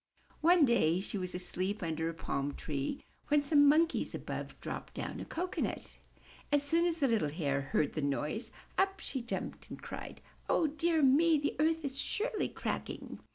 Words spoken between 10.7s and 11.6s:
dear me! the